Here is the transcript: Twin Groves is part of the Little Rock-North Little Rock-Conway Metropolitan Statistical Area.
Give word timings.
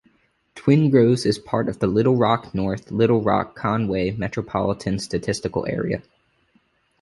Twin 0.55 0.89
Groves 0.89 1.27
is 1.27 1.37
part 1.37 1.69
of 1.69 1.77
the 1.77 1.85
Little 1.85 2.15
Rock-North 2.15 2.89
Little 2.89 3.21
Rock-Conway 3.21 4.09
Metropolitan 4.17 4.97
Statistical 4.97 5.67
Area. 5.67 6.01